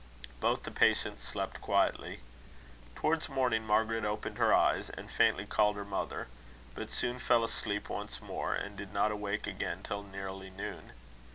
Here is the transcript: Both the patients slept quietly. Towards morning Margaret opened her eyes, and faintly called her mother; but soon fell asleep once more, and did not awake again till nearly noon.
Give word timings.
Both 0.39 0.63
the 0.63 0.71
patients 0.71 1.23
slept 1.27 1.61
quietly. 1.61 2.21
Towards 2.95 3.29
morning 3.29 3.63
Margaret 3.67 4.03
opened 4.03 4.39
her 4.39 4.51
eyes, 4.51 4.89
and 4.89 5.11
faintly 5.11 5.45
called 5.45 5.75
her 5.75 5.85
mother; 5.85 6.27
but 6.73 6.89
soon 6.89 7.19
fell 7.19 7.43
asleep 7.43 7.87
once 7.87 8.19
more, 8.19 8.55
and 8.55 8.75
did 8.75 8.91
not 8.93 9.11
awake 9.11 9.45
again 9.45 9.83
till 9.83 10.01
nearly 10.01 10.49
noon. 10.49 10.93